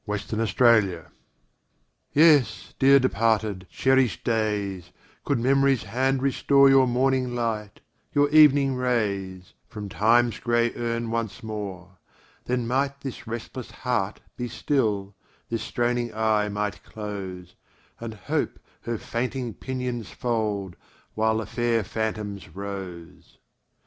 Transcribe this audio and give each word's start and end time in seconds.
DEPARTED 0.07 0.55
DAYS 0.57 1.03
YES, 2.13 2.73
dear 2.79 2.97
departed, 2.97 3.67
cherished 3.69 4.23
days, 4.23 4.89
Could 5.23 5.37
Memory's 5.37 5.83
hand 5.83 6.23
restore 6.23 6.67
Your 6.71 6.87
morning 6.87 7.35
light, 7.35 7.81
your 8.11 8.27
evening 8.31 8.73
rays, 8.73 9.53
From 9.69 9.89
Time's 9.89 10.39
gray 10.39 10.73
urn 10.73 11.11
once 11.11 11.43
more, 11.43 11.99
Then 12.45 12.65
might 12.65 13.01
this 13.01 13.27
restless 13.27 13.69
heart 13.69 14.21
be 14.35 14.47
still, 14.47 15.13
This 15.51 15.61
straining 15.61 16.11
eye 16.15 16.49
might 16.49 16.81
close, 16.81 17.53
And 17.99 18.15
Hope 18.15 18.57
her 18.85 18.97
fainting 18.97 19.53
pinions 19.53 20.09
fold, 20.09 20.77
While 21.13 21.37
the 21.37 21.45
fair 21.45 21.83
phantoms 21.83 22.49
rose. 22.49 23.37